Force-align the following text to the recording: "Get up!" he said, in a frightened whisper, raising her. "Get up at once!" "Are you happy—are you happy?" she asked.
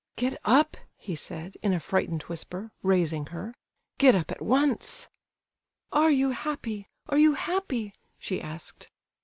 "Get 0.15 0.35
up!" 0.43 0.77
he 0.97 1.15
said, 1.15 1.57
in 1.61 1.73
a 1.73 1.79
frightened 1.79 2.23
whisper, 2.23 2.71
raising 2.81 3.27
her. 3.27 3.53
"Get 3.99 4.15
up 4.15 4.31
at 4.31 4.41
once!" 4.41 5.07
"Are 5.91 6.09
you 6.09 6.31
happy—are 6.31 7.19
you 7.19 7.33
happy?" 7.35 7.93
she 8.17 8.41
asked. 8.41 8.89